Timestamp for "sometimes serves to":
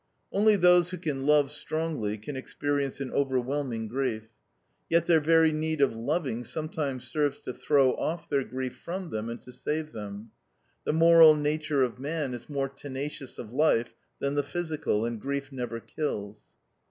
6.43-7.53